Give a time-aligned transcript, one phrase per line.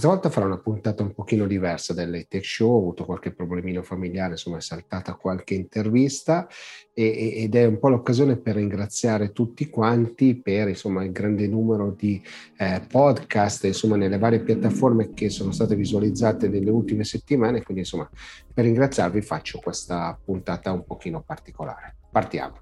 [0.00, 3.82] Questa volta farò una puntata un pochino diversa del Tech Show, ho avuto qualche problemino
[3.82, 6.48] familiare, insomma è saltata qualche intervista
[6.94, 11.90] e, ed è un po' l'occasione per ringraziare tutti quanti per insomma, il grande numero
[11.90, 12.18] di
[12.56, 18.08] eh, podcast insomma, nelle varie piattaforme che sono state visualizzate nelle ultime settimane, quindi insomma
[18.54, 21.96] per ringraziarvi faccio questa puntata un pochino particolare.
[22.10, 22.58] Partiamo.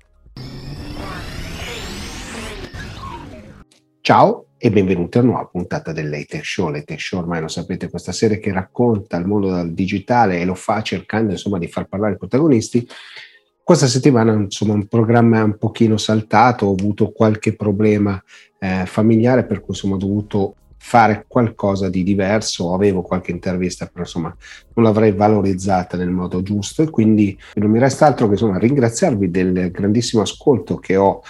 [4.11, 6.70] Ciao e benvenuti a una nuova puntata del Later Show.
[6.70, 10.55] Later Show ormai lo sapete, questa serie che racconta il mondo del digitale e lo
[10.55, 12.88] fa cercando insomma di far parlare i protagonisti.
[13.62, 18.18] Questa settimana insomma un programma un pochino saltato, ho avuto qualche problema
[18.59, 24.04] eh, familiare per cui insomma ho dovuto fare qualcosa di diverso, avevo qualche intervista, però
[24.04, 24.34] insomma
[24.73, 29.30] non l'avrei valorizzata nel modo giusto e quindi non mi resta altro che insomma ringraziarvi
[29.30, 31.20] del grandissimo ascolto che ho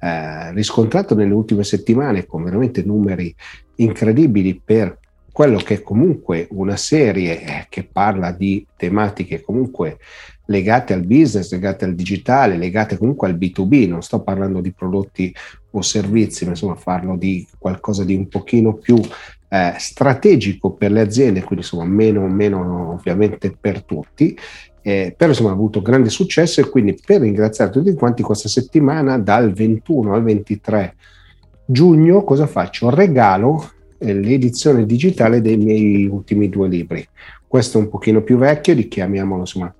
[0.00, 3.34] eh, riscontrato nelle ultime settimane con veramente numeri
[3.76, 4.98] incredibili per
[5.32, 9.98] quello che è comunque una serie eh, che parla di tematiche comunque
[10.46, 15.32] legate al business, legate al digitale, legate comunque al B2B, non sto parlando di prodotti
[15.70, 18.98] o servizi, ma insomma parlo di qualcosa di un pochino più
[19.50, 24.36] eh, strategico per le aziende, quindi insomma meno, meno ovviamente per tutti,
[24.82, 29.18] eh, però insomma ha avuto grande successo e quindi per ringraziare tutti quanti questa settimana
[29.18, 30.94] dal 21 al 23
[31.70, 32.88] giugno cosa faccio?
[32.88, 37.06] Regalo eh, l'edizione digitale dei miei ultimi due libri.
[37.46, 39.72] Questo è un pochino più vecchio, li chiamiamolo insomma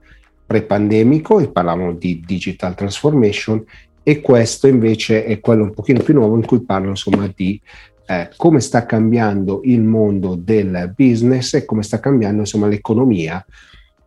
[0.45, 3.63] pre-pandemico e parlavamo di digital transformation
[4.03, 7.61] e questo invece è quello un pochino più nuovo in cui parlo insomma di
[8.07, 13.45] eh, come sta cambiando il mondo del business e come sta cambiando insomma l'economia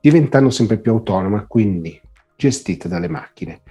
[0.02, 2.00] diventando sempre più autonoma, quindi
[2.36, 3.62] gestita dalle macchine.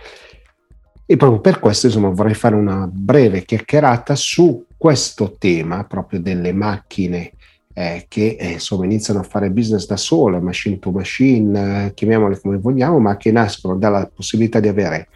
[1.05, 6.53] E proprio per questo insomma, vorrei fare una breve chiacchierata su questo tema proprio delle
[6.53, 7.33] macchine
[7.75, 12.39] eh, che eh, insomma, iniziano a fare business da sole, machine to machine, eh, chiamiamole
[12.41, 15.09] come vogliamo, ma che nascono dalla possibilità di avere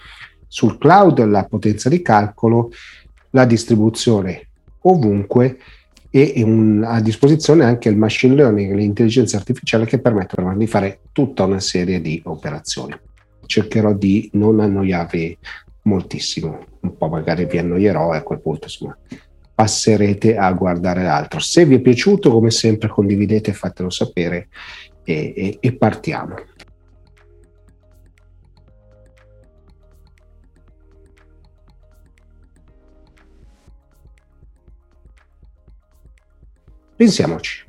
[0.48, 2.70] sul cloud la potenza di calcolo,
[3.30, 4.48] la distribuzione
[4.82, 5.58] ovunque
[6.16, 11.00] e un, a disposizione anche il machine learning e l'intelligenza artificiale che permettono di fare
[11.10, 12.94] tutta una serie di operazioni.
[13.44, 15.36] Cercherò di non annoiarvi
[15.82, 18.96] moltissimo, un po' magari vi annoierò e a quel punto insomma
[19.56, 21.40] passerete a guardare l'altro.
[21.40, 24.48] Se vi è piaciuto, come sempre, condividete, fatelo sapere
[25.02, 26.36] e, e, e partiamo.
[36.96, 37.64] Pensiamoci,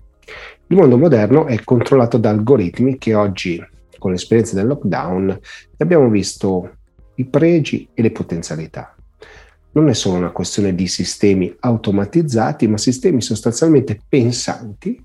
[0.67, 3.59] il mondo moderno è controllato da algoritmi che oggi,
[3.97, 5.39] con l'esperienza del lockdown,
[5.77, 6.75] abbiamo visto
[7.15, 8.95] i pregi e le potenzialità.
[9.71, 15.03] Non è solo una questione di sistemi automatizzati, ma sistemi sostanzialmente pensanti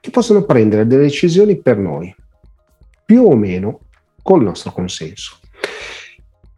[0.00, 2.12] che possono prendere delle decisioni per noi,
[3.04, 3.82] più o meno
[4.20, 5.38] col nostro consenso.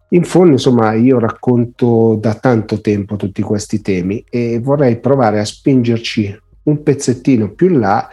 [0.09, 5.45] In fondo, insomma, io racconto da tanto tempo tutti questi temi e vorrei provare a
[5.45, 8.09] spingerci un pezzettino più in là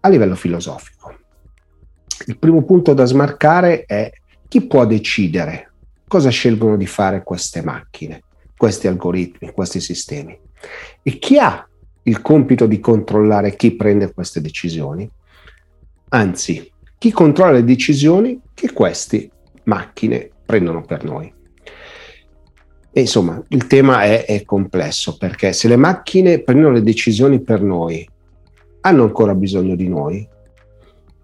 [0.00, 1.14] a livello filosofico.
[2.26, 4.10] Il primo punto da smarcare è
[4.48, 5.70] chi può decidere
[6.06, 8.22] cosa scelgono di fare queste macchine,
[8.56, 10.38] questi algoritmi, questi sistemi
[11.02, 11.66] e chi ha
[12.04, 15.08] il compito di controllare chi prende queste decisioni.
[16.10, 19.30] Anzi, chi controlla le decisioni che queste
[19.64, 21.32] macchine prendono per noi.
[22.94, 27.62] E insomma, il tema è, è, complesso perché se le macchine prendono le decisioni per
[27.62, 28.06] noi,
[28.82, 30.28] hanno ancora bisogno di noi?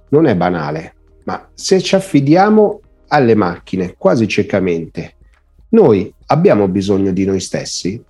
[0.09, 5.17] Non è banale, ma se ci affidiamo alle macchine quasi ciecamente,
[5.71, 8.03] noi abbiamo bisogno di noi stessi?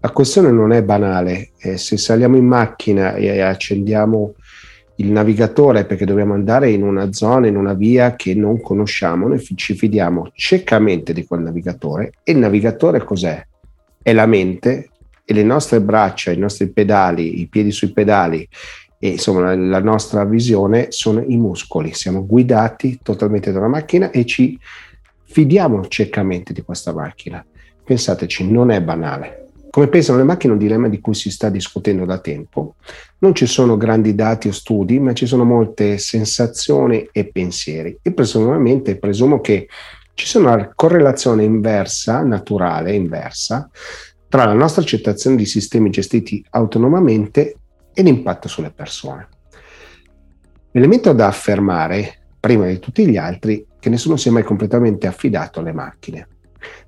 [0.00, 4.34] La questione non è banale, eh, se saliamo in macchina e accendiamo
[5.00, 9.40] il navigatore perché dobbiamo andare in una zona, in una via che non conosciamo, noi
[9.54, 13.44] ci fidiamo ciecamente di quel navigatore e il navigatore cos'è?
[14.02, 14.90] È la mente
[15.24, 18.48] e le nostre braccia, i nostri pedali, i piedi sui pedali
[18.98, 24.24] e insomma la nostra visione sono i muscoli, siamo guidati totalmente da una macchina e
[24.24, 24.58] ci
[25.22, 27.44] fidiamo ciecamente di questa macchina.
[27.84, 29.47] Pensateci, non è banale.
[29.78, 32.74] Come pensano le macchine è un dilemma di cui si sta discutendo da tempo.
[33.18, 37.96] Non ci sono grandi dati o studi, ma ci sono molte sensazioni e pensieri.
[38.02, 39.68] E personalmente presumo che
[40.14, 43.70] ci sia una correlazione inversa, naturale, inversa,
[44.28, 47.54] tra la nostra accettazione di sistemi gestiti autonomamente
[47.94, 49.28] e l'impatto sulle persone.
[50.72, 55.06] L'elemento da affermare, prima di tutti gli altri, è che nessuno si è mai completamente
[55.06, 56.26] affidato alle macchine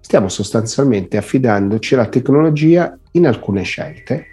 [0.01, 4.27] stiamo sostanzialmente affidandoci alla tecnologia in alcune scelte,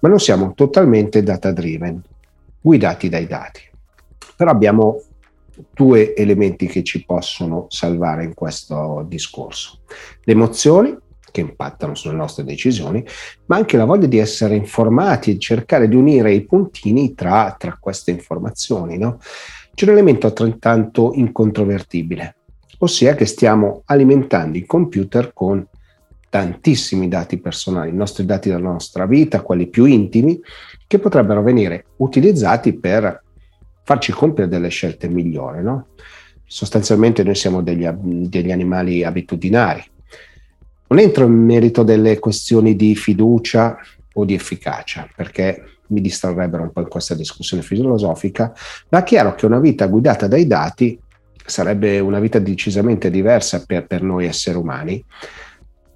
[0.00, 2.02] ma non siamo totalmente data driven,
[2.60, 3.62] guidati dai dati.
[4.36, 5.02] Però abbiamo
[5.72, 9.80] due elementi che ci possono salvare in questo discorso.
[10.22, 10.96] Le emozioni
[11.36, 13.04] che impattano sulle nostre decisioni,
[13.46, 17.76] ma anche la voglia di essere informati e cercare di unire i puntini tra, tra
[17.78, 18.96] queste informazioni.
[18.96, 19.18] No?
[19.74, 22.35] C'è un elemento altrettanto incontrovertibile,
[22.78, 25.66] ossia che stiamo alimentando il computer con
[26.28, 30.38] tantissimi dati personali, i nostri dati della nostra vita, quelli più intimi,
[30.86, 33.22] che potrebbero venire utilizzati per
[33.82, 35.62] farci compiere delle scelte migliori.
[35.62, 35.86] No?
[36.44, 39.82] Sostanzialmente noi siamo degli, degli animali abitudinari.
[40.88, 43.78] Non entro in merito delle questioni di fiducia
[44.12, 48.52] o di efficacia, perché mi distrarrebbero un po' in questa discussione filosofica,
[48.90, 50.98] ma è chiaro che una vita guidata dai dati
[51.46, 55.02] sarebbe una vita decisamente diversa per, per noi esseri umani.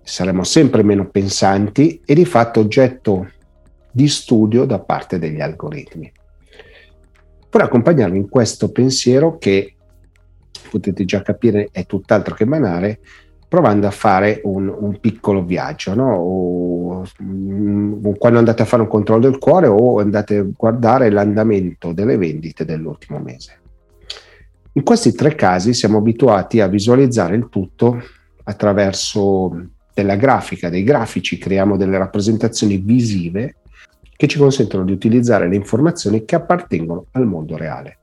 [0.02, 3.30] Saremmo sempre meno pensanti e di fatto oggetto
[3.92, 6.12] di studio da parte degli algoritmi
[7.50, 9.74] per accompagnarvi in questo pensiero che
[10.70, 13.00] potete già capire è tutt'altro che banale,
[13.48, 16.14] provando a fare un, un piccolo viaggio, no?
[16.14, 21.92] o, um, quando andate a fare un controllo del cuore o andate a guardare l'andamento
[21.92, 23.58] delle vendite dell'ultimo mese.
[24.74, 28.00] In questi tre casi siamo abituati a visualizzare il tutto
[28.44, 33.56] attraverso della grafica, dei grafici, creiamo delle rappresentazioni visive
[34.16, 37.98] che ci consentono di utilizzare le informazioni che appartengono al mondo reale,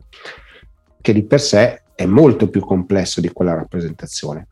[0.99, 4.47] che di per sé è molto più complesso di quella rappresentazione.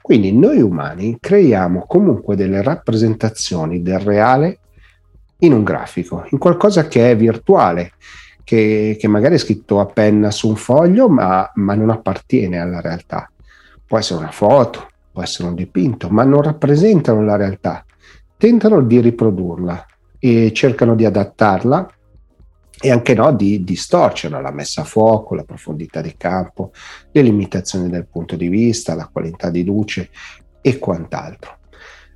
[0.00, 4.58] Quindi noi umani creiamo comunque delle rappresentazioni del reale
[5.38, 7.92] in un grafico, in qualcosa che è virtuale,
[8.44, 12.80] che, che magari è scritto a penna su un foglio, ma, ma non appartiene alla
[12.80, 13.30] realtà.
[13.86, 17.84] Può essere una foto, può essere un dipinto, ma non rappresentano la realtà.
[18.36, 19.86] Tentano di riprodurla,
[20.24, 21.94] e cercano di adattarla
[22.80, 26.70] e anche no, di distorcerla, la messa a fuoco, la profondità di campo,
[27.10, 30.10] le limitazioni del punto di vista, la qualità di luce
[30.60, 31.58] e quant'altro.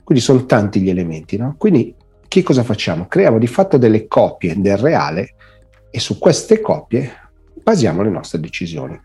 [0.04, 1.56] Quindi sono tanti gli elementi, no?
[1.58, 1.96] Quindi
[2.28, 3.08] che cosa facciamo?
[3.08, 5.34] Creiamo di fatto delle copie del reale
[5.96, 7.10] e su queste copie
[7.54, 9.00] basiamo le nostre decisioni.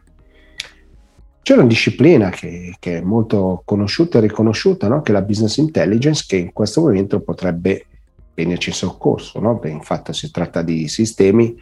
[1.42, 5.02] C'è una disciplina che, che è molto conosciuta e riconosciuta, no?
[5.02, 7.86] che è la business intelligence, che in questo momento potrebbe
[8.34, 9.40] venirci in soccorso.
[9.40, 9.58] No?
[9.64, 11.58] Infatti si tratta di sistemi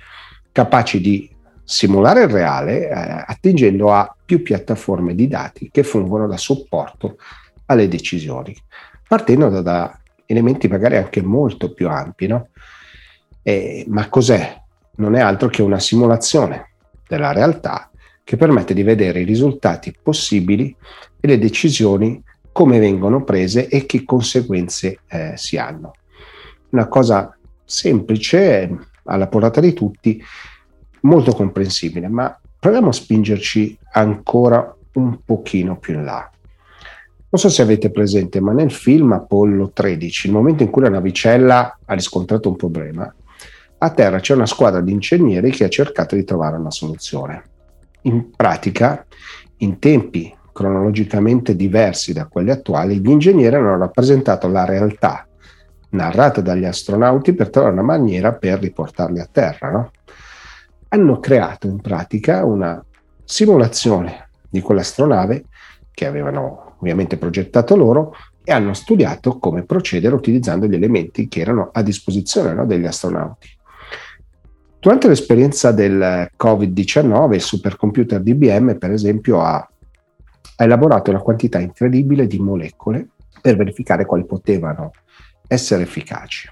[0.52, 1.30] capaci di
[1.64, 7.18] simulare il reale eh, attingendo a più piattaforme di dati che fungono da supporto
[7.68, 8.58] alle decisioni,
[9.08, 12.25] partendo da, da elementi magari anche molto più ampi.
[12.25, 12.48] No?
[13.44, 14.59] Eh, ma cos'è?
[15.00, 16.72] Non è altro che una simulazione
[17.07, 17.90] della realtà
[18.24, 20.75] che permette di vedere i risultati possibili
[21.19, 25.94] e le decisioni come vengono prese e che conseguenze eh, si hanno
[26.72, 28.69] una cosa semplice,
[29.04, 30.22] alla portata di tutti,
[31.01, 36.30] molto comprensibile, ma proviamo a spingerci ancora un pochino più in là.
[37.31, 40.90] Non so se avete presente, ma nel film Apollo 13, il momento in cui la
[40.90, 43.13] navicella ha riscontrato un problema,
[43.81, 47.44] a terra c'è una squadra di ingegneri che ha cercato di trovare una soluzione.
[48.02, 49.06] In pratica,
[49.58, 55.26] in tempi cronologicamente diversi da quelli attuali, gli ingegneri hanno rappresentato la realtà
[55.92, 59.72] narrata dagli astronauti per trovare una maniera per riportarli a terra.
[59.72, 59.92] No?
[60.89, 62.84] Hanno creato in pratica una
[63.24, 65.46] simulazione di quell'astronave
[65.94, 68.13] che avevano ovviamente progettato loro
[68.44, 73.58] e hanno studiato come procedere utilizzando gli elementi che erano a disposizione no, degli astronauti.
[74.81, 81.59] Durante l'esperienza del Covid-19, il supercomputer di IBM, per esempio, ha, ha elaborato una quantità
[81.59, 83.09] incredibile di molecole
[83.41, 84.91] per verificare quali potevano
[85.48, 86.50] essere efficaci.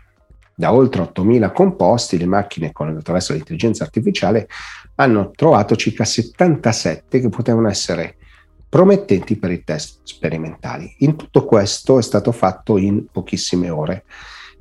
[0.53, 4.49] Da oltre 8.000 composti, le macchine con, attraverso l'intelligenza artificiale
[4.95, 8.17] hanno trovato circa 77 che potevano essere
[8.67, 10.93] promettenti per i test sperimentali.
[10.99, 14.03] In tutto questo è stato fatto in pochissime ore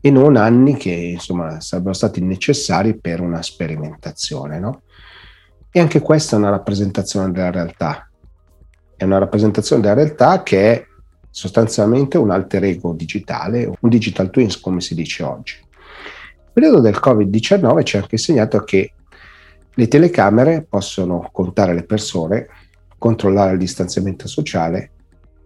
[0.01, 4.59] e non anni che insomma sarebbero stati necessari per una sperimentazione.
[4.59, 4.83] No?
[5.71, 8.09] E anche questa è una rappresentazione della realtà.
[8.97, 10.87] È una rappresentazione della realtà che è
[11.31, 15.57] sostanzialmente un alter ego digitale, un digital twins come si dice oggi.
[15.59, 18.93] Il periodo del Covid-19 ci ha anche insegnato che
[19.75, 22.47] le telecamere possono contare le persone,
[22.97, 24.93] controllare il distanziamento sociale,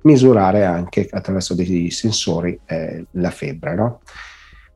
[0.02, 3.74] misurare anche attraverso dei sensori eh, la febbre.
[3.74, 4.00] No?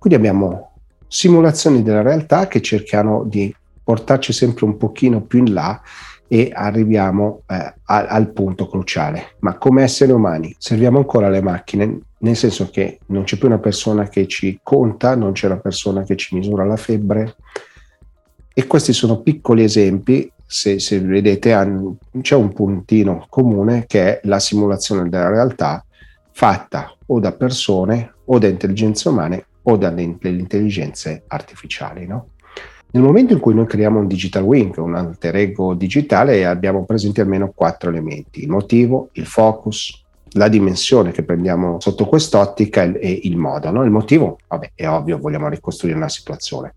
[0.04, 0.72] Quindi abbiamo
[1.08, 5.80] simulazioni della realtà che cercano di portarci sempre un pochino più in là
[6.28, 9.36] e arriviamo eh, al, al punto cruciale.
[9.38, 13.58] Ma come esseri umani serviamo ancora le macchine nel senso che non c'è più una
[13.58, 17.36] persona che ci conta, non c'è una persona che ci misura la febbre.
[18.52, 21.48] E questi sono piccoli esempi, se, se vedete
[22.20, 25.82] c'è un puntino comune che è la simulazione della realtà
[26.30, 32.06] fatta o da persone o da intelligenze umane o dalle intelligenze artificiali.
[32.06, 32.28] No?
[32.94, 37.20] Nel momento in cui noi creiamo un digital wing, un alter ego digitale, abbiamo presenti
[37.20, 40.04] almeno quattro elementi, il motivo, il focus,
[40.36, 43.70] la dimensione che prendiamo sotto quest'ottica e il modo.
[43.70, 43.82] No?
[43.82, 46.74] Il motivo, vabbè, è ovvio, vogliamo ricostruire una situazione.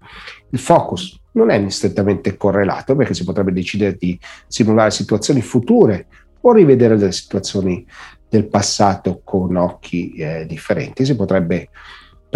[0.50, 6.08] Il focus non è strettamente correlato perché si potrebbe decidere di simulare situazioni future
[6.42, 7.86] o rivedere delle situazioni
[8.28, 11.06] del passato con occhi eh, differenti.
[11.06, 11.70] Si potrebbe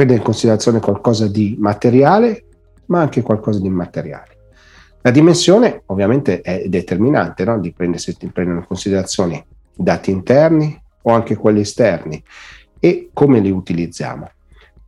[0.02, 2.46] prendere in considerazione qualcosa di materiale,
[2.88, 4.38] ma anche qualcosa di immateriale.
[5.02, 7.60] La dimensione ovviamente è determinante, no?
[7.60, 12.24] dipende se ti prendono in considerazione dati interni, o anche quelli esterni
[12.80, 14.30] e come li utilizziamo.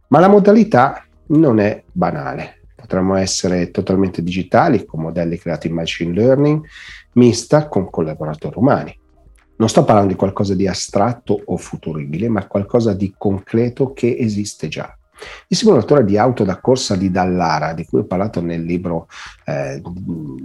[0.08, 2.62] Ma la modalità non è banale.
[2.76, 6.64] Potremmo essere totalmente digitali con modelli creati in machine learning,
[7.14, 9.00] mista con collaboratori umani.
[9.56, 14.68] Non sto parlando di qualcosa di astratto o futuribile, ma qualcosa di concreto che esiste
[14.68, 14.96] già.
[15.48, 19.08] Il simulatore di auto da corsa di Dallara, di cui ho parlato nel libro
[19.46, 19.82] eh,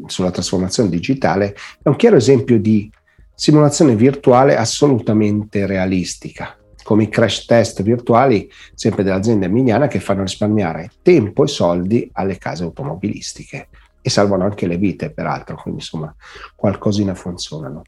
[0.06, 2.90] sulla trasformazione digitale, è un chiaro esempio di
[3.35, 10.90] simulazione virtuale assolutamente realistica, come i crash test virtuali sempre dell'azienda emiliana che fanno risparmiare
[11.02, 13.68] tempo e soldi alle case automobilistiche
[14.00, 16.12] e salvano anche le vite peraltro, quindi insomma
[16.56, 17.82] qualcosina funzionano.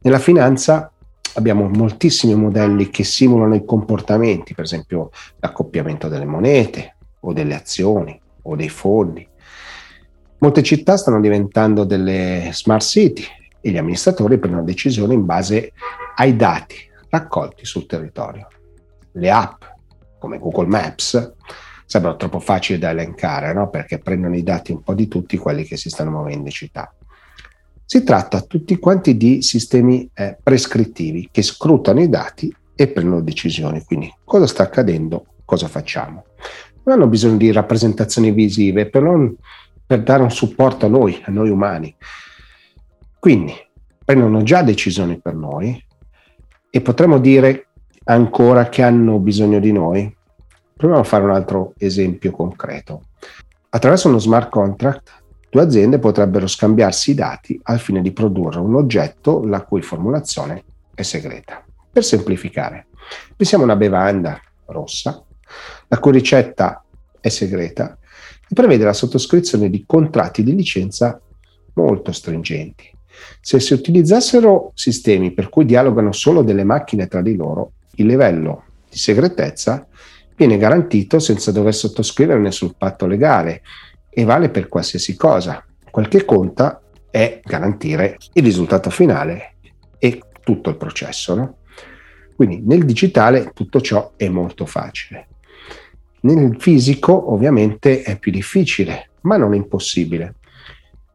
[0.00, 0.92] Nella finanza
[1.34, 5.10] abbiamo moltissimi modelli che simulano i comportamenti, per esempio
[5.40, 9.26] l'accoppiamento delle monete o delle azioni o dei fondi.
[10.38, 13.24] Molte città stanno diventando delle smart city
[13.60, 15.72] e gli amministratori prendono decisioni in base
[16.16, 16.76] ai dati
[17.08, 18.48] raccolti sul territorio.
[19.12, 19.62] Le app
[20.18, 21.34] come Google Maps
[21.86, 23.68] sembrano troppo facili da elencare no?
[23.68, 26.92] perché prendono i dati un po' di tutti quelli che si stanno muovendo in città.
[27.94, 33.84] Si tratta tutti quanti di sistemi eh, prescrittivi che scrutano i dati e prendono decisioni.
[33.84, 36.24] Quindi cosa sta accadendo, cosa facciamo.
[36.82, 39.32] Non hanno bisogno di rappresentazioni visive per, non,
[39.86, 41.94] per dare un supporto a noi, a noi umani.
[43.20, 43.54] Quindi
[44.04, 45.80] prendono già decisioni per noi
[46.70, 47.68] e potremmo dire
[48.06, 50.12] ancora che hanno bisogno di noi.
[50.76, 53.02] Proviamo a fare un altro esempio concreto.
[53.68, 55.22] Attraverso uno smart contract,
[55.54, 60.64] due aziende potrebbero scambiarsi i dati al fine di produrre un oggetto la cui formulazione
[60.92, 61.64] è segreta.
[61.92, 62.86] Per semplificare,
[63.36, 65.22] pensiamo a una bevanda rossa,
[65.86, 66.82] la cui ricetta
[67.20, 67.96] è segreta
[68.48, 71.20] e prevede la sottoscrizione di contratti di licenza
[71.74, 72.90] molto stringenti.
[73.40, 78.64] Se si utilizzassero sistemi per cui dialogano solo delle macchine tra di loro, il livello
[78.90, 79.86] di segretezza
[80.34, 83.62] viene garantito senza dover sottoscrivere nessun patto legale
[84.14, 85.64] e vale per qualsiasi cosa.
[85.90, 86.80] Quel che conta
[87.10, 89.56] è garantire il risultato finale
[89.98, 91.34] e tutto il processo.
[91.34, 91.56] No?
[92.34, 95.28] Quindi nel digitale tutto ciò è molto facile.
[96.20, 100.36] Nel fisico ovviamente è più difficile, ma non impossibile.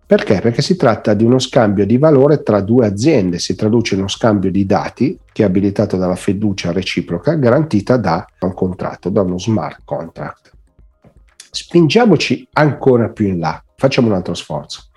[0.05, 0.41] Perché?
[0.41, 4.09] Perché si tratta di uno scambio di valore tra due aziende, si traduce in uno
[4.09, 9.37] scambio di dati che è abilitato dalla fiducia reciproca garantita da un contratto, da uno
[9.37, 10.51] smart contract.
[11.51, 14.89] Spingiamoci ancora più in là, facciamo un altro sforzo.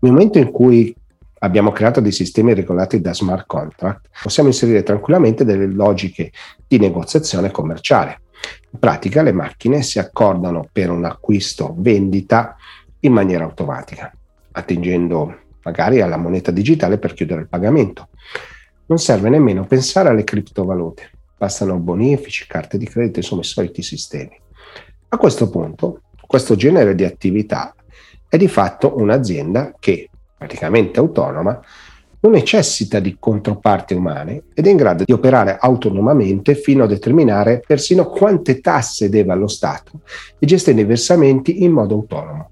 [0.00, 0.94] Nel momento in cui
[1.40, 6.32] abbiamo creato dei sistemi regolati da smart contract, possiamo inserire tranquillamente delle logiche
[6.66, 8.22] di negoziazione commerciale.
[8.70, 12.56] In pratica le macchine si accordano per un acquisto vendita
[13.00, 14.12] in maniera automatica
[14.52, 18.08] attingendo magari alla moneta digitale per chiudere il pagamento.
[18.86, 24.41] Non serve nemmeno pensare alle criptovalute, bastano bonifici, carte di credito, insomma i soliti sistemi.
[25.14, 27.74] A questo punto, questo genere di attività
[28.26, 31.60] è di fatto un'azienda che, praticamente autonoma,
[32.20, 37.62] non necessita di controparti umane ed è in grado di operare autonomamente fino a determinare
[37.66, 40.00] persino quante tasse deve allo Stato
[40.38, 42.48] e gestire i versamenti in modo autonomo.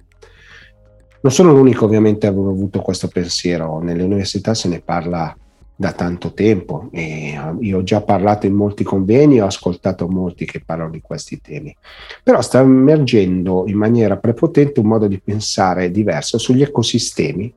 [1.23, 5.35] Non sono l'unico ovviamente a aver avuto questo pensiero, nelle università se ne parla
[5.81, 10.45] da tanto tempo e eh, io ho già parlato in molti convegni, ho ascoltato molti
[10.45, 11.75] che parlano di questi temi,
[12.23, 17.55] però sta emergendo in maniera prepotente un modo di pensare diverso sugli ecosistemi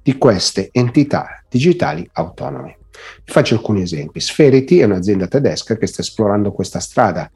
[0.00, 2.78] di queste entità digitali autonome.
[3.24, 4.20] Vi faccio alcuni esempi.
[4.20, 7.28] Sferity è un'azienda tedesca che sta esplorando questa strada,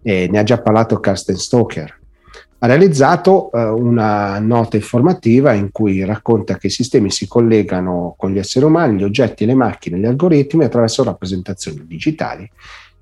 [0.00, 1.97] e ne ha già parlato Carsten Stoker,
[2.60, 8.32] ha realizzato eh, una nota informativa in cui racconta che i sistemi si collegano con
[8.32, 12.50] gli esseri umani, gli oggetti, le macchine, gli algoritmi attraverso rappresentazioni digitali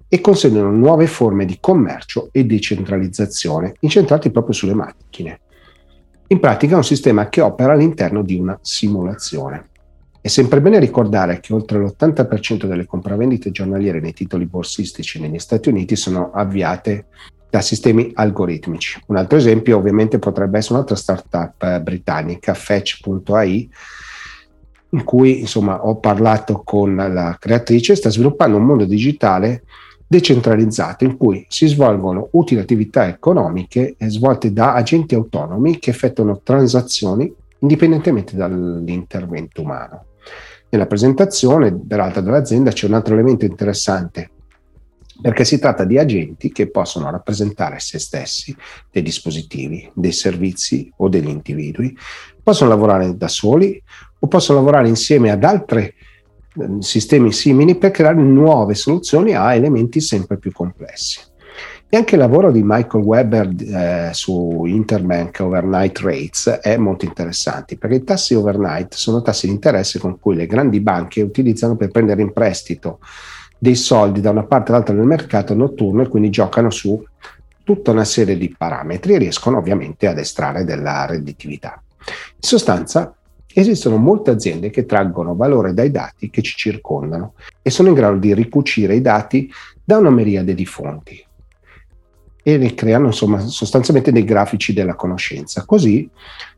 [0.08, 5.40] e consentono nuove forme di commercio e decentralizzazione incentrati proprio sulle macchine.
[6.28, 9.68] In pratica è un sistema che opera all'interno di una simulazione.
[10.20, 15.68] È sempre bene ricordare che oltre l'80% delle compravendite giornaliere nei titoli borsistici negli Stati
[15.68, 17.06] Uniti sono avviate
[17.48, 19.00] da sistemi algoritmici.
[19.06, 23.70] Un altro esempio ovviamente potrebbe essere un'altra startup eh, britannica, Fetch.ai,
[24.90, 29.64] in cui insomma ho parlato con la creatrice, sta sviluppando un mondo digitale
[30.06, 37.32] decentralizzato in cui si svolgono utili attività economiche svolte da agenti autonomi che effettuano transazioni
[37.58, 40.04] indipendentemente dall'intervento umano.
[40.68, 44.30] Nella presentazione, peraltro, dell'azienda c'è un altro elemento interessante
[45.20, 48.54] perché si tratta di agenti che possono rappresentare se stessi,
[48.90, 51.96] dei dispositivi, dei servizi o degli individui,
[52.42, 53.82] possono lavorare da soli
[54.18, 55.94] o possono lavorare insieme ad altri eh,
[56.80, 61.20] sistemi simili per creare nuove soluzioni a elementi sempre più complessi.
[61.88, 67.78] E anche il lavoro di Michael Weber eh, su Interbank Overnight Rates è molto interessante
[67.78, 71.90] perché i tassi overnight sono tassi di interesse con cui le grandi banche utilizzano per
[71.90, 72.98] prendere in prestito
[73.58, 77.02] dei soldi da una parte all'altra nel mercato notturno e quindi giocano su
[77.62, 81.82] tutta una serie di parametri e riescono ovviamente ad estrarre della redditività.
[81.98, 83.14] In sostanza,
[83.52, 88.18] esistono molte aziende che traggono valore dai dati che ci circondano e sono in grado
[88.18, 89.50] di ricucire i dati
[89.82, 91.24] da una miriade di fonti
[92.42, 95.64] e ne creano insomma sostanzialmente dei grafici della conoscenza.
[95.64, 96.08] Così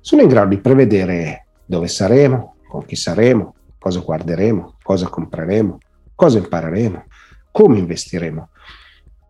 [0.01, 5.79] sono in grado di prevedere dove saremo, con chi saremo, cosa guarderemo, cosa compreremo,
[6.19, 7.05] cosa impareremo,
[7.53, 8.49] come investiremo.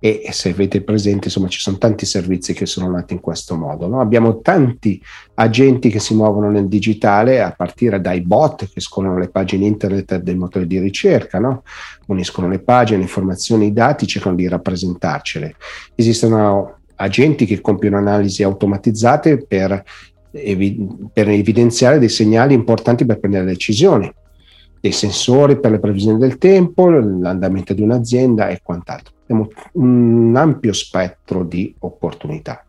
[0.01, 3.89] E se avete presente, insomma, ci sono tanti servizi che sono nati in questo modo.
[3.89, 4.01] No?
[4.01, 5.03] Abbiamo tanti
[5.35, 10.17] agenti che si muovono nel digitale, a partire dai bot che scorrono le pagine internet
[10.17, 11.63] dei motori di ricerca, no?
[12.07, 15.57] uniscono le pagine, le informazioni, i dati, cercano di rappresentarcele.
[15.95, 19.83] Esistono agenti che compiono analisi automatizzate per,
[20.31, 24.11] evi- per evidenziare dei segnali importanti per prendere decisioni
[24.81, 29.15] dei sensori per le previsioni del tempo, l'andamento di un'azienda e quant'altro.
[29.23, 32.65] Abbiamo un ampio spettro di opportunità.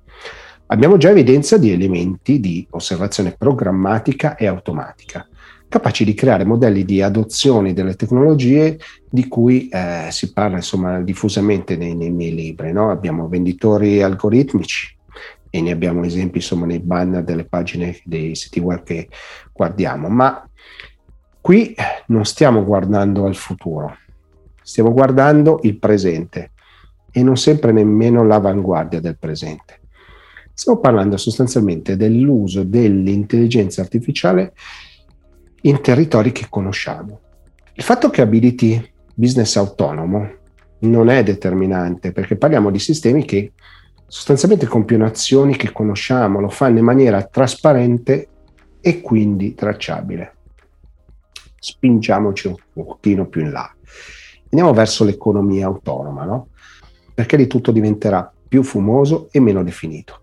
[0.68, 5.28] Abbiamo già evidenza di elementi di osservazione programmatica e automatica,
[5.68, 8.78] capaci di creare modelli di adozione delle tecnologie
[9.10, 12.72] di cui eh, si parla insomma, diffusamente nei, nei miei libri.
[12.72, 12.92] No?
[12.92, 14.98] Abbiamo venditori algoritmici,
[15.50, 19.10] e ne abbiamo esempi insomma nei banner delle pagine dei siti web che
[19.52, 20.48] guardiamo, ma
[21.42, 21.74] Qui
[22.08, 23.96] non stiamo guardando al futuro,
[24.62, 26.52] stiamo guardando il presente
[27.12, 29.80] e non sempre nemmeno l'avanguardia del presente.
[30.54, 34.54] Stiamo parlando sostanzialmente dell'uso dell'intelligenza artificiale
[35.62, 37.20] in territori che conosciamo.
[37.74, 40.30] Il fatto che abiliti business autonomo
[40.80, 43.54] non è determinante perché parliamo di sistemi che
[44.06, 48.28] sostanzialmente compiono azioni che conosciamo, lo fanno in maniera trasparente
[48.82, 50.34] e quindi tracciabile
[51.60, 53.74] spingiamoci un pochino più in là.
[54.52, 56.48] Andiamo verso l'economia autonoma, no?
[57.14, 60.22] Perché di tutto diventerà più fumoso e meno definito,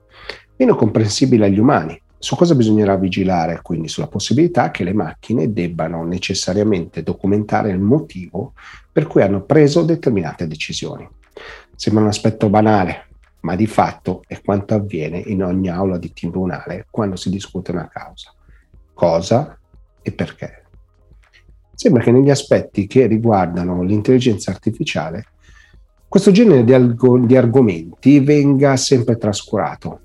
[0.56, 2.00] meno comprensibile agli umani.
[2.18, 3.60] Su cosa bisognerà vigilare?
[3.62, 8.54] Quindi sulla possibilità che le macchine debbano necessariamente documentare il motivo
[8.90, 11.08] per cui hanno preso determinate decisioni.
[11.74, 13.08] Sembra un aspetto banale,
[13.40, 17.88] ma di fatto è quanto avviene in ogni aula di tribunale quando si discute una
[17.88, 18.34] causa.
[18.92, 19.56] Cosa
[20.02, 20.64] e perché?
[21.76, 25.26] Sembra che negli aspetti che riguardano l'intelligenza artificiale
[26.08, 30.00] questo genere di, algo, di argomenti venga sempre trascurato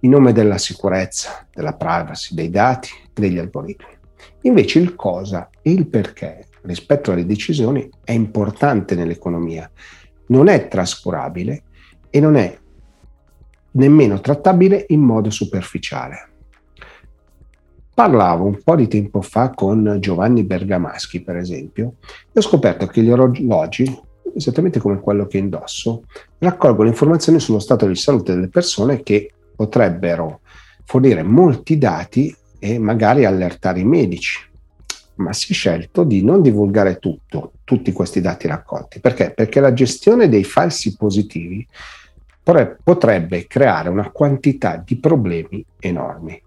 [0.00, 3.96] in nome della sicurezza, della privacy, dei dati, degli algoritmi.
[4.42, 9.70] Invece il cosa e il perché rispetto alle decisioni è importante nell'economia,
[10.28, 11.62] non è trascurabile
[12.10, 12.58] e non è
[13.72, 16.30] nemmeno trattabile in modo superficiale.
[17.96, 21.94] Parlavo un po' di tempo fa con Giovanni Bergamaschi, per esempio,
[22.30, 23.90] e ho scoperto che gli orologi,
[24.34, 26.02] esattamente come quello che indosso,
[26.40, 30.40] raccolgono informazioni sullo stato di salute delle persone che potrebbero
[30.84, 34.40] fornire molti dati e magari allertare i medici.
[35.14, 39.00] Ma si è scelto di non divulgare tutto, tutti questi dati raccolti.
[39.00, 39.30] Perché?
[39.30, 41.66] Perché la gestione dei falsi positivi
[42.42, 46.42] potrebbe creare una quantità di problemi enormi.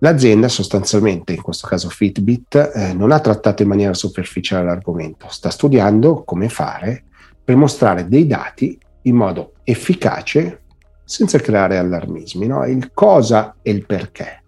[0.00, 5.50] L'azienda sostanzialmente, in questo caso Fitbit, eh, non ha trattato in maniera superficiale l'argomento, sta
[5.50, 7.04] studiando come fare
[7.42, 10.62] per mostrare dei dati in modo efficace
[11.02, 12.64] senza creare allarmismi, no?
[12.66, 14.42] il cosa e il perché.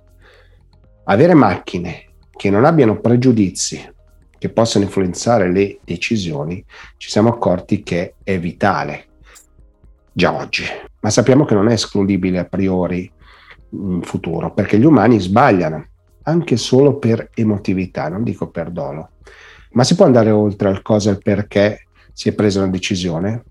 [1.04, 3.92] Avere macchine che non abbiano pregiudizi,
[4.38, 6.64] che possono influenzare le decisioni,
[6.96, 9.06] ci siamo accorti che è vitale
[10.12, 10.64] già oggi,
[11.00, 13.10] ma sappiamo che non è escludibile a priori
[14.02, 15.86] futuro, perché gli umani sbagliano,
[16.24, 19.10] anche solo per emotività, non dico per dolo.
[19.72, 23.44] Ma si può andare oltre al cosa e il perché si è presa una decisione?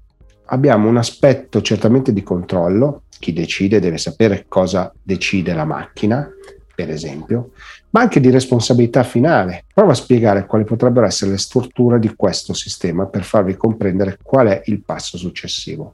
[0.45, 6.29] Abbiamo un aspetto certamente di controllo, chi decide deve sapere cosa decide la macchina,
[6.73, 7.51] per esempio,
[7.89, 9.65] ma anche di responsabilità finale.
[9.73, 14.47] Prova a spiegare quali potrebbero essere le strutture di questo sistema per farvi comprendere qual
[14.47, 15.93] è il passo successivo.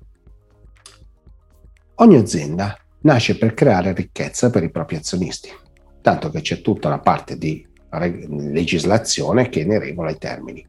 [1.96, 5.50] Ogni azienda nasce per creare ricchezza per i propri azionisti,
[6.02, 7.66] tanto che c'è tutta una parte di
[8.52, 10.66] legislazione che ne regola i termini.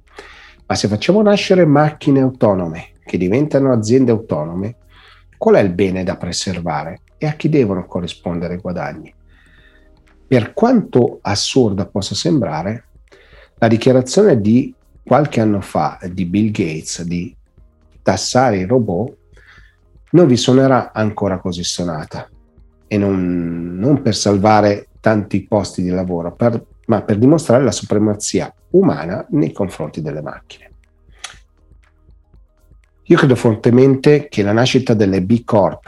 [0.67, 4.77] Ma se facciamo nascere macchine autonome che diventano aziende autonome,
[5.37, 9.13] qual è il bene da preservare e a chi devono corrispondere i guadagni?
[10.27, 12.85] Per quanto assurda possa sembrare,
[13.55, 17.35] la dichiarazione di qualche anno fa di Bill Gates di
[18.03, 19.17] tassare i robot
[20.11, 22.29] non vi suonerà ancora così sonata
[22.87, 28.53] e non, non per salvare tanti posti di lavoro, per, ma per dimostrare la supremazia
[28.71, 30.71] umana nei confronti delle macchine.
[33.09, 35.85] Io credo fortemente che la nascita delle B Corp,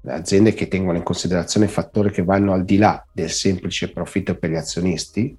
[0.00, 4.36] le aziende che tengono in considerazione fattori che vanno al di là del semplice profitto
[4.36, 5.36] per gli azionisti,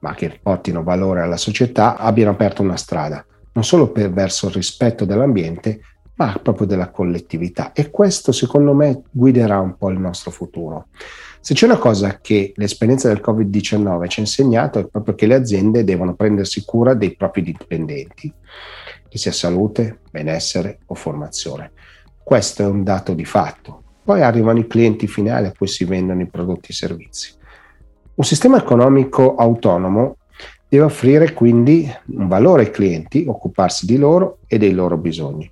[0.00, 4.54] ma che portino valore alla società, abbiano aperto una strada, non solo per, verso il
[4.54, 5.80] rispetto dell'ambiente,
[6.18, 7.72] ma proprio della collettività.
[7.72, 10.88] E questo, secondo me, guiderà un po' il nostro futuro.
[11.40, 15.36] Se c'è una cosa che l'esperienza del Covid-19 ci ha insegnato è proprio che le
[15.36, 18.32] aziende devono prendersi cura dei propri dipendenti,
[19.08, 21.70] che sia salute, benessere o formazione.
[22.22, 23.82] Questo è un dato di fatto.
[24.02, 27.32] Poi arrivano i clienti finali a cui si vendono i prodotti e i servizi.
[28.14, 30.16] Un sistema economico autonomo
[30.68, 35.48] deve offrire quindi un valore ai clienti, occuparsi di loro e dei loro bisogni.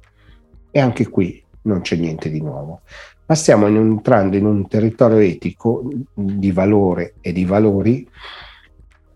[0.76, 2.82] E anche qui non c'è niente di nuovo.
[3.24, 8.06] Ma stiamo entrando in un territorio etico di valore e di valori,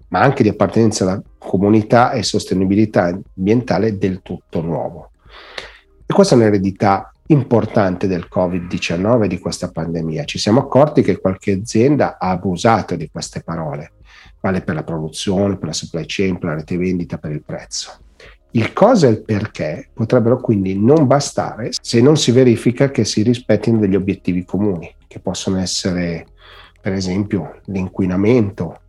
[0.08, 5.10] ma anche di appartenenza alla comunità e sostenibilità ambientale del tutto nuovo.
[6.06, 10.24] E questa è un'eredità importante del Covid-19, di questa pandemia.
[10.24, 13.92] Ci siamo accorti che qualche azienda ha abusato di queste parole,
[14.40, 18.08] vale per la produzione, per la supply chain, per la rete vendita, per il prezzo.
[18.52, 23.22] Il cosa e il perché potrebbero quindi non bastare se non si verifica che si
[23.22, 26.26] rispettino degli obiettivi comuni, che possono essere
[26.80, 28.80] per esempio l'inquinamento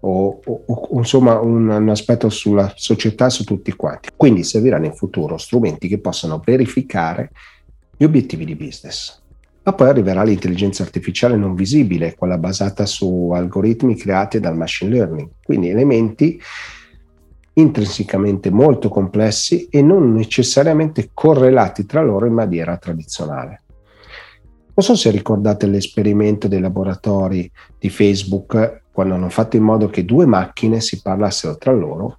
[0.00, 4.10] o, o, o insomma un, un, aspetto sulla società su tutti quanti.
[4.14, 7.30] Quindi serviranno in futuro strumenti che possano verificare
[7.96, 9.20] gli obiettivi di business.
[9.64, 15.28] Ma poi arriverà l'intelligenza artificiale non visibile, quella basata su algoritmi creati dal machine learning,
[15.42, 16.40] quindi elementi
[17.58, 23.62] intrinsecamente molto complessi e non necessariamente correlati tra loro in maniera tradizionale.
[24.74, 30.04] Non so se ricordate l'esperimento dei laboratori di Facebook quando hanno fatto in modo che
[30.04, 32.16] due macchine si parlassero tra loro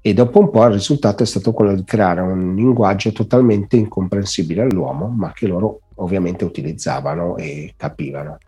[0.00, 4.62] e dopo un po' il risultato è stato quello di creare un linguaggio totalmente incomprensibile
[4.62, 8.38] all'uomo, ma che loro ovviamente utilizzavano e capivano.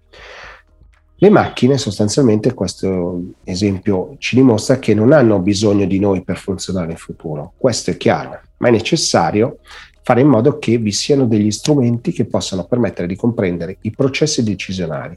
[1.22, 6.90] Le macchine sostanzialmente, questo esempio ci dimostra che non hanno bisogno di noi per funzionare
[6.90, 9.60] in futuro, questo è chiaro, ma è necessario
[10.02, 14.42] fare in modo che vi siano degli strumenti che possano permettere di comprendere i processi
[14.42, 15.16] decisionali,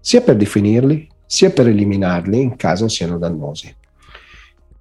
[0.00, 3.70] sia per definirli, sia per eliminarli in caso siano dannosi.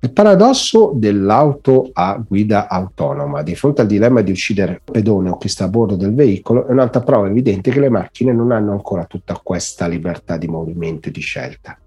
[0.04, 5.38] Il paradosso dell'auto a guida autonoma di fronte al dilemma di uccidere un pedone o
[5.38, 8.72] chi sta a bordo del veicolo è un'altra prova evidente che le macchine non hanno
[8.72, 11.78] ancora tutta questa libertà di movimento e di scelta.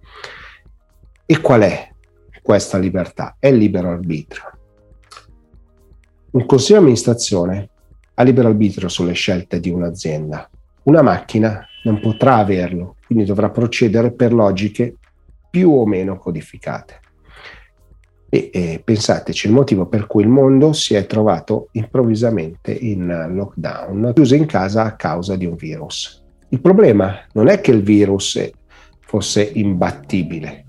[1.26, 1.92] E qual è
[2.40, 3.34] questa libertà?
[3.36, 4.44] È il libero arbitrio.
[6.30, 7.68] Un consiglio di amministrazione
[8.14, 10.48] ha libero arbitrio sulle scelte di un'azienda.
[10.84, 14.98] Una macchina non potrà averlo, quindi dovrà procedere per logiche
[15.50, 17.00] più o meno codificate.
[18.34, 24.10] E, e pensateci il motivo per cui il mondo si è trovato improvvisamente in lockdown,
[24.12, 26.20] chiuso in casa a causa di un virus.
[26.48, 28.50] Il problema non è che il virus
[28.98, 30.64] fosse imbattibile,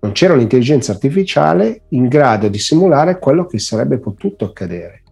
[0.00, 5.04] non c'era un'intelligenza artificiale in grado di simulare quello che sarebbe potuto accadere,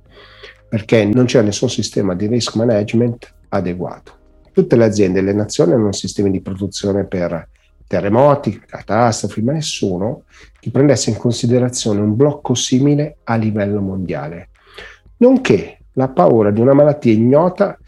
[0.68, 4.12] perché non c'era nessun sistema di risk management adeguato.
[4.51, 7.49] Tutte le aziende e le nazioni hanno sistemi di produzione per
[7.87, 10.25] terremoti, catastrofi, ma nessuno
[10.59, 14.49] che prendesse in considerazione un blocco simile a livello mondiale,
[15.18, 17.79] nonché la paura di una malattia ignota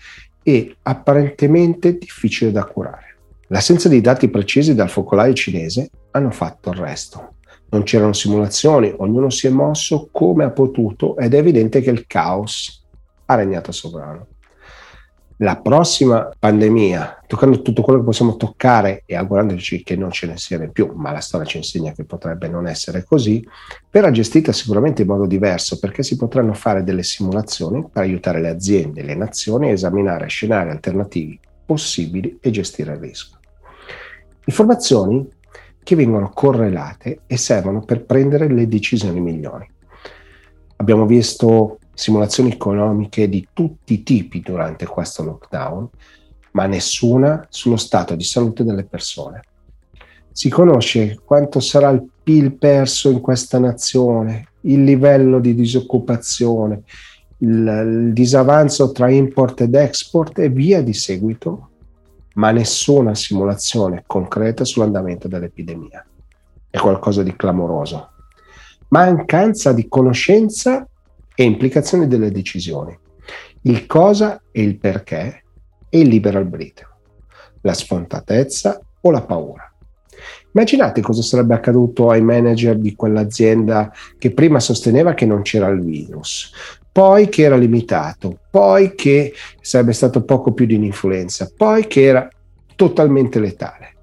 [0.43, 3.17] e apparentemente difficile da curare.
[3.49, 7.35] L'assenza di dati precisi dal focolaio cinese hanno fatto il resto.
[7.71, 12.07] non c'erano simulazioni, ognuno si è mosso come ha potuto ed è evidente che il
[12.07, 12.83] caos
[13.27, 14.27] ha regnato sovrano.
[15.41, 20.37] La prossima pandemia, toccando tutto quello che possiamo toccare e augurandoci che non ce ne
[20.37, 23.47] sia più, ma la storia ci insegna che potrebbe non essere così,
[23.89, 28.49] verrà gestita sicuramente in modo diverso perché si potranno fare delle simulazioni per aiutare le
[28.49, 33.39] aziende e le nazioni a esaminare scenari alternativi possibili e gestire il rischio.
[34.47, 35.25] Informazioni
[35.85, 39.71] che vengono correlate e servono per prendere le decisioni migliori.
[40.77, 45.89] Abbiamo visto simulazioni economiche di tutti i tipi durante questo lockdown,
[46.53, 49.43] ma nessuna sullo stato di salute delle persone.
[50.31, 56.83] Si conosce quanto sarà il PIL perso in questa nazione, il livello di disoccupazione,
[57.39, 61.71] il, il disavanzo tra import ed export e via di seguito,
[62.35, 66.07] ma nessuna simulazione concreta sull'andamento dell'epidemia.
[66.71, 68.11] È qualcosa di clamoroso.
[68.91, 70.87] Mancanza di conoscenza
[71.41, 72.99] e implicazioni delle decisioni,
[73.63, 75.45] il cosa e il perché
[75.89, 76.89] e il libero arbitrio,
[77.61, 79.73] la spontatezza o la paura.
[80.53, 85.81] Immaginate cosa sarebbe accaduto ai manager di quell'azienda che prima sosteneva che non c'era il
[85.81, 86.51] virus,
[86.91, 92.29] poi che era limitato, poi che sarebbe stato poco più di un'influenza, poi che era
[92.75, 93.95] totalmente letale.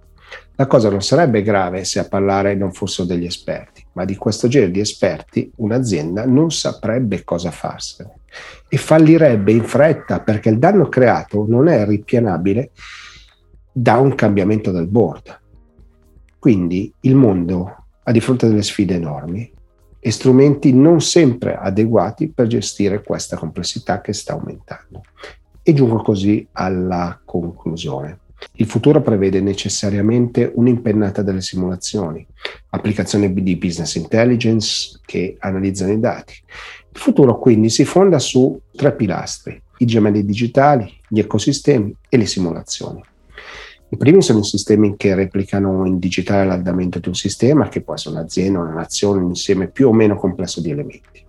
[0.55, 4.47] La cosa non sarebbe grave se a parlare non fossero degli esperti ma di questo
[4.47, 8.19] genere di esperti un'azienda non saprebbe cosa farsene
[8.67, 12.71] e fallirebbe in fretta perché il danno creato non è ripianabile
[13.71, 15.41] da un cambiamento del board.
[16.39, 19.51] Quindi il mondo ha di fronte delle sfide enormi
[19.99, 25.01] e strumenti non sempre adeguati per gestire questa complessità che sta aumentando.
[25.63, 28.19] E giungo così alla conclusione.
[28.53, 32.25] Il futuro prevede necessariamente un'impennata delle simulazioni,
[32.69, 36.33] applicazioni di business intelligence che analizzano i dati.
[36.91, 42.25] Il futuro quindi si fonda su tre pilastri, i gemelli digitali, gli ecosistemi e le
[42.25, 43.03] simulazioni.
[43.89, 47.93] I primi sono i sistemi che replicano in digitale l'andamento di un sistema, che può
[47.93, 51.23] essere un'azienda, una nazione, un insieme più o meno complesso di elementi.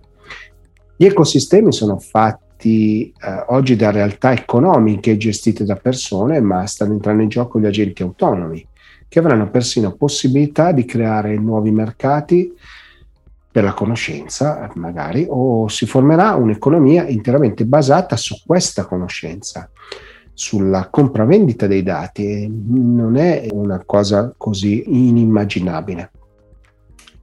[0.95, 6.93] Gli ecosistemi sono fatti fatti eh, oggi da realtà economiche gestite da persone, ma stanno
[6.93, 8.65] entrando in gioco gli agenti autonomi,
[9.07, 12.51] che avranno persino possibilità di creare nuovi mercati
[13.51, 19.69] per la conoscenza, magari, o si formerà un'economia interamente basata su questa conoscenza,
[20.33, 22.47] sulla compravendita dei dati.
[22.67, 26.11] Non è una cosa così inimmaginabile.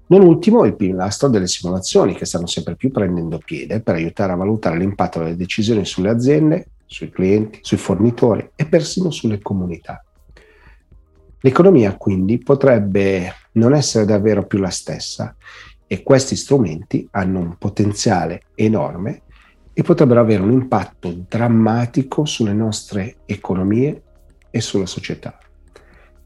[0.06, 4.36] Non ultimo il pilastro delle simulazioni che stanno sempre più prendendo piede per aiutare a
[4.36, 10.04] valutare l'impatto delle decisioni sulle aziende, sui clienti, sui fornitori e persino sulle comunità.
[11.40, 15.34] L'economia quindi potrebbe non essere davvero più la stessa
[15.86, 19.22] e questi strumenti hanno un potenziale enorme
[19.72, 24.02] e potrebbero avere un impatto drammatico sulle nostre economie
[24.50, 25.38] e sulla società.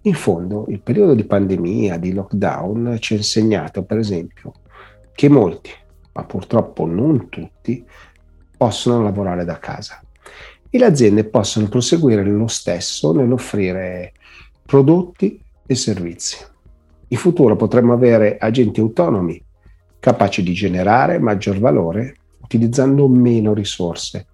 [0.08, 4.54] In fondo, il periodo di pandemia, di lockdown, ci ha insegnato, per esempio,
[5.12, 5.70] che molti,
[6.14, 7.84] ma purtroppo non tutti,
[8.56, 10.00] possono lavorare da casa
[10.70, 14.14] e le aziende possono proseguire lo stesso nell'offrire
[14.64, 16.42] prodotti e servizi.
[17.08, 19.44] In futuro potremmo avere agenti autonomi
[20.00, 24.28] capaci di generare maggior valore utilizzando meno risorse,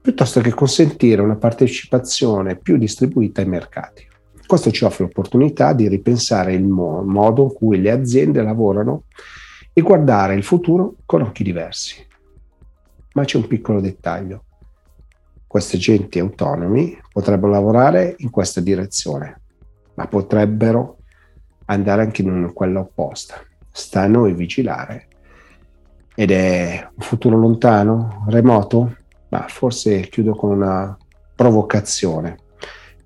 [0.00, 4.07] piuttosto che consentire una partecipazione più distribuita ai mercati.
[4.48, 9.02] Questo ci offre l'opportunità di ripensare il mo- modo in cui le aziende lavorano
[9.74, 12.02] e guardare il futuro con occhi diversi.
[13.12, 14.44] Ma c'è un piccolo dettaglio.
[15.46, 19.38] Questi agenti autonomi potrebbero lavorare in questa direzione,
[19.96, 20.96] ma potrebbero
[21.66, 23.34] andare anche in quella opposta.
[23.70, 25.08] Sta a noi vigilare.
[26.14, 28.96] Ed è un futuro lontano, remoto?
[29.28, 30.96] Ma forse chiudo con una
[31.34, 32.46] provocazione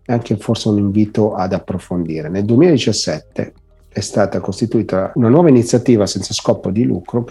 [0.04, 2.28] e anche forse un invito ad approfondire.
[2.28, 3.52] Nel 2017
[3.88, 7.24] è stata costituita una nuova iniziativa senza scopo di lucro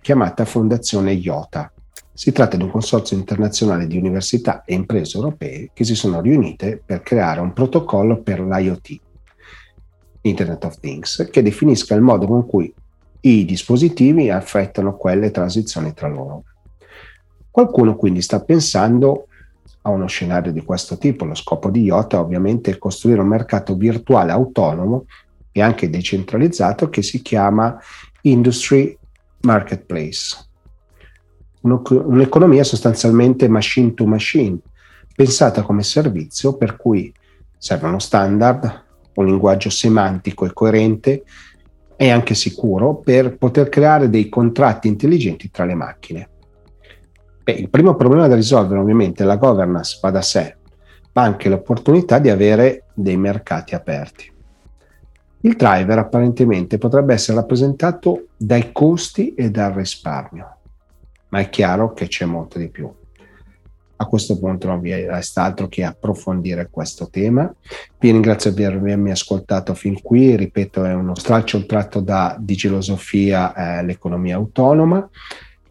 [0.00, 1.72] chiamata Fondazione IOTA.
[2.12, 6.80] Si tratta di un consorzio internazionale di università e imprese europee che si sono riunite
[6.84, 9.00] per creare un protocollo per l'IoT,
[10.20, 12.72] Internet of Things, che definisca il modo con cui
[13.22, 16.44] i dispositivi affettano quelle transizioni tra loro.
[17.50, 19.26] Qualcuno quindi sta pensando
[19.86, 21.24] a uno scenario di questo tipo.
[21.24, 25.06] Lo scopo di IOTA ovviamente è costruire un mercato virtuale autonomo
[25.52, 27.78] e anche decentralizzato che si chiama
[28.22, 28.96] Industry
[29.42, 30.36] Marketplace.
[31.60, 34.58] Un'economia sostanzialmente machine to machine,
[35.14, 37.12] pensata come servizio per cui
[37.56, 38.82] serve uno standard,
[39.14, 41.24] un linguaggio semantico e coerente
[41.96, 46.28] e anche sicuro per poter creare dei contratti intelligenti tra le macchine.
[47.44, 50.56] Beh, il primo problema da risolvere ovviamente è la governance, va da sé,
[51.12, 54.32] ma anche l'opportunità di avere dei mercati aperti.
[55.40, 60.56] Il driver apparentemente potrebbe essere rappresentato dai costi e dal risparmio,
[61.28, 62.90] ma è chiaro che c'è molto di più.
[63.96, 67.54] A questo punto non vi resta altro che approfondire questo tema.
[67.98, 73.84] Vi ringrazio di avermi ascoltato fin qui, ripeto è uno stralcio tratto da Digilosofia, eh,
[73.84, 75.06] l'economia autonoma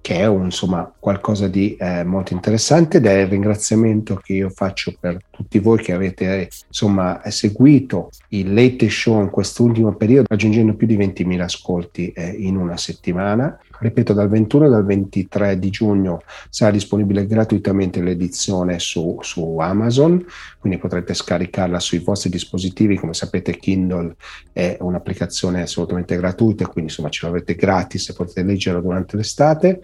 [0.03, 4.49] che è un, insomma qualcosa di eh, molto interessante ed è il ringraziamento che io
[4.49, 10.73] faccio per tutti voi che avete insomma seguito il Late Show in quest'ultimo periodo raggiungendo
[10.73, 15.69] più di 20.000 ascolti eh, in una settimana ripeto, dal 21 e dal 23 di
[15.69, 20.25] giugno sarà disponibile gratuitamente l'edizione su, su, Amazon,
[20.59, 22.97] quindi potrete scaricarla sui vostri dispositivi.
[22.97, 24.15] Come sapete, Kindle
[24.51, 29.81] è un'applicazione assolutamente gratuita, quindi insomma ce l'avete gratis e potete leggerla durante l'estate.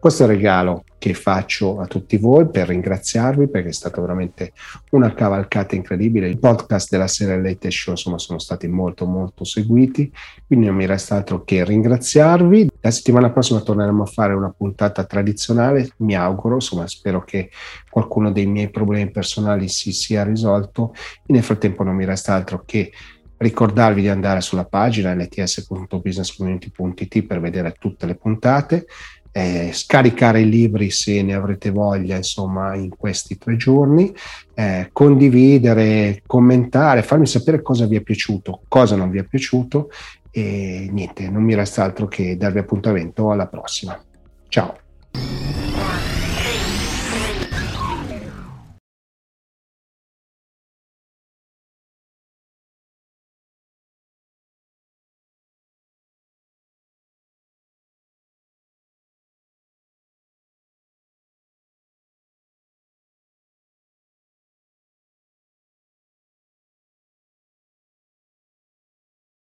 [0.00, 4.54] Questo è il regalo che faccio a tutti voi per ringraziarvi perché è stata veramente
[4.92, 6.30] una cavalcata incredibile.
[6.30, 10.10] I podcast della serie Late Show insomma sono stati molto molto seguiti,
[10.46, 12.70] quindi non mi resta altro che ringraziarvi.
[12.80, 17.50] La settimana prossima torneremo a fare una puntata tradizionale, mi auguro, insomma spero che
[17.90, 20.94] qualcuno dei miei problemi personali si sia risolto.
[21.26, 22.90] Nel frattempo non mi resta altro che
[23.36, 28.86] ricordarvi di andare sulla pagina lts.businesscommunity.it per vedere tutte le puntate
[29.32, 34.12] eh, scaricare i libri se ne avrete voglia, insomma, in questi tre giorni,
[34.54, 39.90] eh, condividere, commentare, farmi sapere cosa vi è piaciuto, cosa non vi è piaciuto
[40.30, 44.00] e niente, non mi resta altro che darvi appuntamento alla prossima.
[44.48, 44.78] Ciao.